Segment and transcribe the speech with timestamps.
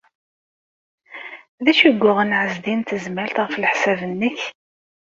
[1.63, 4.39] D acu ay yuɣen Ɛezdin n Tezmalt, ɣef leḥsab-nnek?